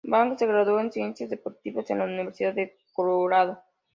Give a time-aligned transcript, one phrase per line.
[0.03, 3.61] Wang se graduó en ciencias deportivas en la Universidad de Colorado.